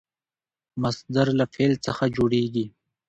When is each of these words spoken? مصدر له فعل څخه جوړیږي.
مصدر 0.81 1.27
له 1.39 1.45
فعل 1.53 1.73
څخه 1.85 2.03
جوړیږي. 2.15 2.65